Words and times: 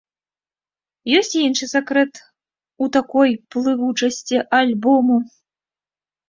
Ёсць 1.17 1.35
і 1.39 1.43
іншы 1.49 1.65
сакрэт 1.73 2.13
у 2.85 2.87
такой 2.97 3.29
плывучасці 3.57 4.37
альбому. 4.63 5.21